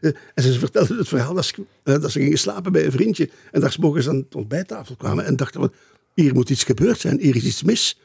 [0.00, 2.92] Eh, En ze vertelden het verhaal dat ze, eh, dat ze gingen slapen bij een
[2.92, 3.30] vriendje.
[3.50, 5.24] En daar 's morgens aan de ontbijttafel kwamen.
[5.24, 5.72] En dachten, van,
[6.14, 7.20] hier moet iets gebeurd zijn.
[7.20, 8.00] Hier is iets mis.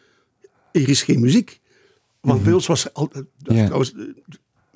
[0.71, 1.59] Hier is geen muziek.
[2.21, 3.25] Want bij ons was er altijd...
[3.37, 3.63] Ja.
[3.65, 3.93] trouwens,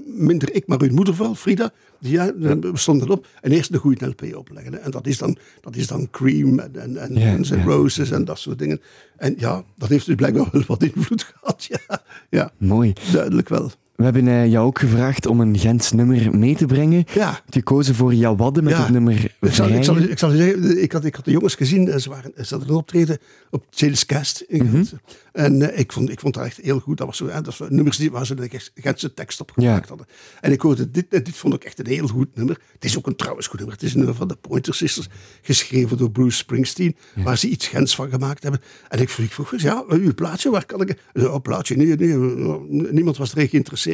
[0.06, 1.72] minder ik, maar hun moeder vooral, Frida.
[2.00, 4.74] Die, ja, we stonden op en eerst een goede LP opleggen.
[4.74, 4.80] hè.
[4.80, 7.52] En dat is dan, dat is dan Cream en, en, en Guns.
[7.52, 8.82] Roses en dat soort dingen.
[9.18, 11.68] En ja, dat heeft dus blijkbaar wel wat invloed gehad.
[11.70, 12.94] Ja, ja Mooi.
[13.12, 13.72] duidelijk wel.
[14.00, 17.04] We hebben eh, jou ook gevraagd om een Gens nummer mee te brengen.
[17.14, 17.42] Ja.
[17.50, 18.80] Gekozen voor Jawadde met Ja.
[18.82, 21.90] het nummer Ik zal, ik, zal, ik zeggen, ik had, ik had de jongens gezien,
[21.90, 23.18] en ze, waren, ze hadden een optreden
[23.50, 24.84] op Sales Cast in Mhm.
[25.32, 26.98] En eh, ik, vond, ik vond dat echt heel goed.
[26.98, 29.84] Dat, was zo, hè, dat waren nummers die, waar ze de Gentse tekst op gemaakt
[29.84, 29.88] Ja.
[29.90, 30.08] hadden.
[30.42, 32.60] En ik hoorde dit, dit vond ik echt een heel goed nummer.
[32.74, 33.76] Het is ook een trouwens goed nummer.
[33.76, 35.08] Het is een nummer van de Pointer Sisters,
[35.42, 38.62] geschreven door Bruce Springsteen, waar ze iets Gens van gemaakt hebben.
[38.90, 40.98] En ik vroeg, ik vroeg ja, uw plaatje, waar kan ik...
[41.14, 43.88] Ja, plaatje, nee, nee, niemand was erin geïnteresseerd.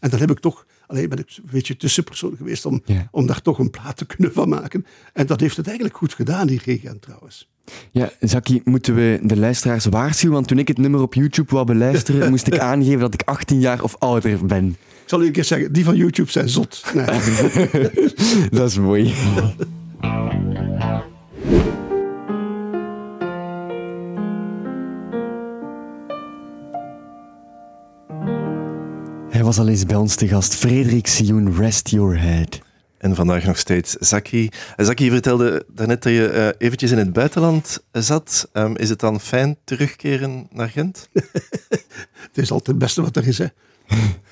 [0.00, 3.08] En dan heb ik toch, alleen ben ik een beetje tussenpersoon geweest om, Ja.
[3.10, 4.86] om daar toch een plaat te kunnen van maken.
[5.12, 7.50] En dat heeft het eigenlijk goed gedaan, die regen trouwens.
[7.90, 10.34] Ja, Zaki, moeten we de luisteraars waarschuwen?
[10.34, 13.60] Want toen ik het nummer op YouTube wou beluisteren, moest ik aangeven dat ik 18
[13.60, 14.68] jaar of ouder ben.
[15.02, 16.84] Ik zal u een keer zeggen, die van YouTube zijn zot.
[16.94, 17.06] Nee.
[18.50, 19.14] Dat is mooi.
[29.32, 30.54] Hij was al eens bij ons te gast.
[30.54, 32.60] Frederik Sioen, Rest Your Head.
[32.98, 34.48] En vandaag nog steeds Zaki.
[34.76, 38.48] Zaki, je vertelde daarnet dat je eh, eventjes in het buitenland zat.
[38.52, 41.08] Ehm, is het dan fijn terugkeren naar Gent?
[42.32, 43.38] Het is altijd het beste wat er is.
[43.38, 43.46] Hè.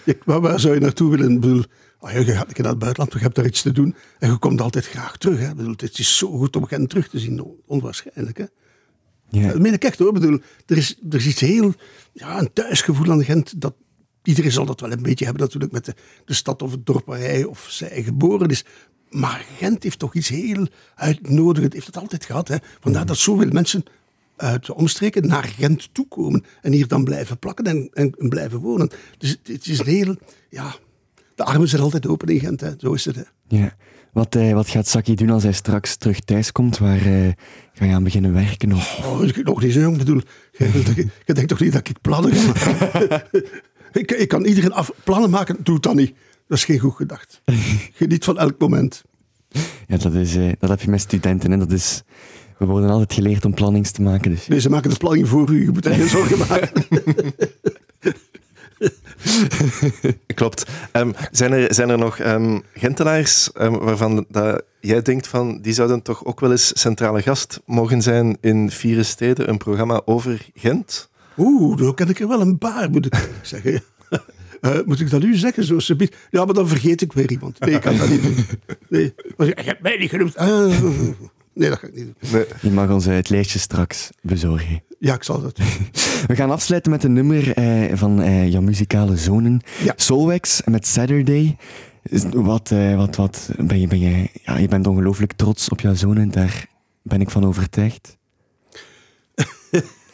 [0.04, 1.32] Je, waar, waar zou je naartoe willen?
[1.32, 1.62] Ik bedoel,
[1.98, 3.94] ah, je gaat een keer naar het buitenland, je hebt daar iets te doen.
[4.18, 5.38] En je komt altijd graag terug.
[5.38, 5.48] Hè.
[5.48, 7.40] Ik bedoel, het is zo goed om Gent terug te zien.
[7.42, 8.38] On- Onwaarschijnlijk.
[8.38, 8.44] Hè.
[9.28, 9.48] Ja.
[9.48, 10.08] Dat meen ik echt hoor.
[10.08, 11.72] Ik bedoel, er, is, er is iets heel,
[12.12, 13.60] ja, een thuisgevoel aan Gent.
[13.60, 13.74] Dat,
[14.22, 17.06] iedereen zal dat wel een beetje hebben natuurlijk met de, de stad of het dorp
[17.06, 18.64] waar hij of zij geboren is.
[19.10, 21.72] Maar Gent heeft toch iets heel uitnodigend.
[21.72, 22.48] Heeft het altijd gehad.
[22.48, 22.56] Hè?
[22.80, 23.82] Vandaar dat zoveel mensen
[24.36, 26.44] uit de omstreken naar Gent toekomen.
[26.62, 28.90] En hier dan blijven plakken en, en, en blijven wonen.
[29.18, 30.16] Dus het, het is een heel...
[30.48, 30.74] Ja,
[31.34, 32.70] de armen zijn altijd open in Gent, hè.
[32.78, 33.16] zo is het.
[33.16, 33.22] Hè.
[33.48, 33.76] Ja.
[34.12, 36.78] Wat, eh, wat gaat Saki doen als hij straks terug thuis komt?
[36.78, 37.32] Waar eh,
[37.72, 38.72] ga je aan beginnen werken?
[38.72, 39.00] Of?
[39.04, 40.20] Oh, ik nog niet zo jong bedoel.
[41.26, 43.22] Je denkt toch niet dat ik plannen ga
[43.92, 46.14] ik, ik kan iedereen af, plannen maken, doe het dan niet.
[46.46, 47.40] Dat is geen goed gedacht.
[47.98, 49.02] Geniet van elk moment.
[49.86, 51.52] Ja, dat, is, eh, dat heb je met studenten.
[51.52, 52.02] En dat is,
[52.58, 54.30] we worden altijd geleerd om plannings te maken.
[54.30, 54.46] Dus.
[54.46, 55.64] Nee, ze maken de planning voor u.
[55.64, 56.84] Je moet er geen zorgen maken.
[60.34, 60.70] Klopt.
[60.92, 65.72] Ehm, zijn, er, zijn er nog um, Gentenaars um, waarvan dat jij denkt van die
[65.72, 70.48] zouden toch ook wel eens centrale gast mogen zijn in Vieren Steden, een programma over
[70.54, 71.09] Gent?
[71.36, 73.82] Oeh, daar ken ik er wel een paar, moet ik zeggen.
[74.60, 75.64] Uh, moet ik dat nu zeggen?
[75.64, 76.16] Zo subiet?
[76.30, 77.60] Ja, maar dan vergeet ik weer iemand.
[77.60, 78.36] Nee, ik kan dat niet doen.
[78.88, 79.14] Nee.
[79.36, 80.36] Je hebt mij niet genoemd.
[80.36, 80.80] Uh,
[81.52, 82.30] nee, dat ga ik niet doen.
[82.32, 82.44] Nee.
[82.60, 84.82] Je mag ons het lijstje straks bezorgen.
[85.00, 85.66] Ja, ik zal dat doen.
[86.26, 89.60] We gaan afsluiten met een nummer eh, van eh, jouw muzikale zonen.
[89.84, 89.94] Ja.
[90.64, 91.56] Met Saturday.
[92.32, 95.94] Wat, eh, wat, wat ben je, ben je, ja, je bent ongelooflijk trots op jouw
[95.94, 96.66] zonen, daar
[97.02, 98.16] ben ik van overtuigd.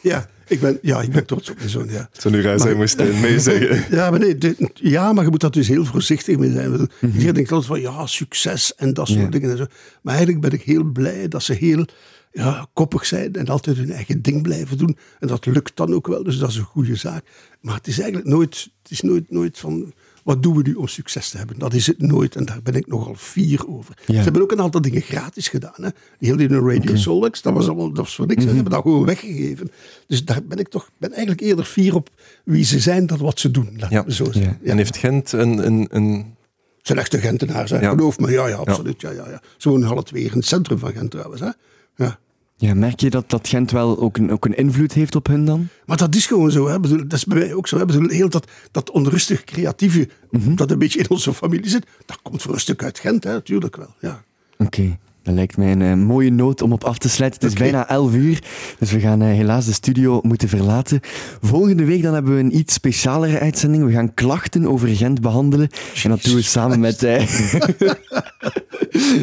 [0.01, 1.89] ja, ik ben, ja, ik ben trots op mijn zoon.
[1.89, 2.09] Ja.
[2.11, 3.95] Zo nu gaan moest mee zeggen.
[3.95, 4.37] Ja maar, nee,
[4.73, 6.71] ja, maar je moet daar dus heel voorzichtig mee zijn.
[6.71, 7.33] Mm -hmm.
[7.33, 9.29] Denkt altijd van ja, succes en dat soort ja.
[9.29, 9.51] dingen.
[9.51, 9.65] En zo.
[10.01, 11.85] Maar eigenlijk ben ik heel blij dat ze heel
[12.31, 14.97] ja, koppig zijn en altijd hun eigen ding blijven doen.
[15.19, 17.25] En dat lukt dan ook wel, dus dat is een goede zaak.
[17.61, 19.93] Maar het is eigenlijk nooit, het is nooit, nooit van
[20.27, 21.59] wat doen we nu om succes te hebben?
[21.59, 23.97] Dat is het nooit en daar ben ik nogal fier over.
[24.05, 24.13] Ja.
[24.13, 25.73] Ze hebben ook een aantal dingen gratis gedaan.
[25.75, 25.89] Hè?
[26.19, 26.97] Heel die Radio okay.
[26.97, 28.43] Solix, dat was allemaal dat was voor niks.
[28.43, 28.57] Mm -hmm.
[28.57, 29.71] Ze hebben dat gewoon weggegeven.
[30.07, 32.09] Dus daar ben ik toch ben eigenlijk eerder fier op
[32.43, 33.81] wie ze zijn dan wat ze doen.
[33.89, 34.09] Ja.
[34.09, 34.57] Zo ja.
[34.63, 35.65] En heeft Gent een...
[35.65, 36.35] een, een...
[36.81, 37.89] zijn echte Gentenaars, hè?
[37.89, 38.31] geloof me.
[38.31, 39.01] Ja, ja, absoluut.
[39.01, 39.11] Ja.
[39.11, 41.41] Ja, ja, Ze wonen alle twee in het centrum van Gent trouwens.
[41.41, 41.49] Hè?
[41.95, 42.19] Ja.
[42.59, 45.45] Ja, merk je dat, dat Gent wel ook een, ook een invloed heeft op hun
[45.45, 45.67] dan?
[45.85, 46.67] Maar dat is gewoon zo.
[46.67, 46.79] Hè.
[46.79, 47.77] Dat is bij mij ook zo.
[47.77, 47.85] Hè.
[47.85, 50.55] Bedoel, heel dat, dat onrustig creatieve, mm -hmm.
[50.55, 53.31] dat een beetje in onze familie zit, dat komt voor een stuk uit Gent, hè.
[53.31, 53.95] natuurlijk wel.
[53.99, 54.23] Ja.
[54.57, 54.63] Oké.
[54.63, 54.99] Okay.
[55.27, 57.39] Dat lijkt mij een uh, mooie noot om op af te sluiten.
[57.41, 57.71] Het is okay.
[57.71, 58.43] bijna 11 uur,
[58.79, 60.99] dus we gaan uh, helaas de studio moeten verlaten.
[61.41, 63.85] Volgende week dan hebben we een iets specialere uitzending.
[63.85, 65.69] We gaan klachten over Gent behandelen.
[66.03, 67.03] En dat doen we samen met...
[67.03, 67.17] Uh,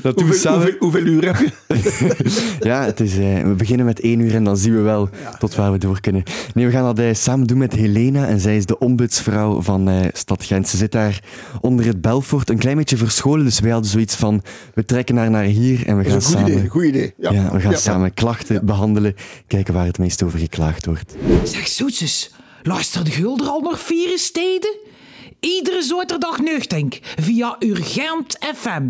[0.02, 0.60] dat doen we samen...
[0.60, 1.50] hoeveel, hoeveel, uur heb je?
[2.68, 5.54] ja, het is, we beginnen met 1 uur en dan zien we wel ja, tot
[5.54, 6.22] waar we door kunnen.
[6.54, 8.26] Nee, we gaan dat samen doen met Helena.
[8.26, 10.68] En zij is de ombudsvrouw van Stad Gent.
[10.68, 11.22] Ze zit daar
[11.60, 13.44] onder het Belfort, een klein beetje verscholen.
[13.44, 14.42] Dus wij hadden zoiets van,
[14.74, 17.14] we trekken haar naar hier en we gaan goed samen, idee, goed idee.
[17.16, 17.32] Ja.
[17.32, 17.76] Ja, we gaan ja.
[17.76, 19.14] samen klachten behandelen,
[19.46, 21.14] kijken waar het meest over geklaagd wordt.
[21.44, 22.30] Zeg zoetjes,
[22.62, 24.76] luistert Gulder al nog vier steden?
[25.40, 28.82] Iedere zaterdag nuchtink via Urgent FM.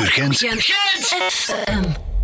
[0.00, 2.15] Urgent, Urgent FM.